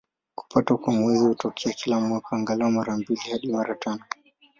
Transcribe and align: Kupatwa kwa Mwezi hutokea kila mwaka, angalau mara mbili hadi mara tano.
Kupatwa 0.35 0.77
kwa 0.77 0.93
Mwezi 0.93 1.25
hutokea 1.25 1.73
kila 1.73 1.99
mwaka, 1.99 2.27
angalau 2.35 2.71
mara 2.71 2.97
mbili 2.97 3.21
hadi 3.31 3.47
mara 3.47 3.75
tano. 3.75 4.03